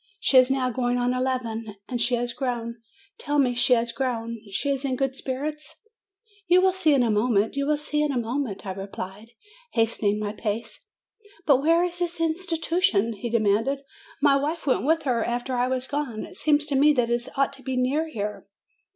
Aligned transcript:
She 0.19 0.39
is 0.39 0.49
now 0.49 0.71
going 0.71 0.97
on 0.97 1.13
eleven. 1.13 1.75
And 1.87 2.01
she 2.01 2.15
has 2.15 2.33
grown? 2.33 2.81
Tell 3.19 3.37
me, 3.37 3.53
she 3.53 3.73
has 3.73 3.91
grown? 3.91 4.39
She 4.49 4.71
is 4.71 4.83
in 4.83 4.95
good 4.95 5.15
spirits?" 5.15 5.79
"You 6.47 6.59
will 6.59 6.71
see 6.73 6.95
in 6.95 7.03
a 7.03 7.11
moment, 7.11 7.55
you 7.55 7.67
will 7.67 7.77
see 7.77 8.01
in 8.01 8.11
a 8.11 8.17
mo 8.17 8.39
ment/' 8.39 8.65
I 8.65 8.71
replied, 8.71 9.27
hastening 9.73 10.19
my 10.19 10.33
pace. 10.33 10.87
"But 11.45 11.61
where 11.61 11.83
is 11.83 11.99
this 11.99 12.19
institution?" 12.19 13.13
he 13.13 13.29
demanded. 13.29 13.81
"My 14.23 14.35
wife 14.37 14.65
went 14.65 14.85
with 14.85 15.03
her 15.03 15.23
after 15.23 15.55
I 15.55 15.67
was 15.67 15.85
gone. 15.85 16.25
It 16.25 16.35
seems 16.35 16.65
to 16.65 16.75
me 16.75 16.93
that 16.93 17.11
it 17.11 17.29
ought 17.37 17.53
to 17.53 17.61
be 17.61 17.77
near 17.77 18.09
here." 18.09 18.47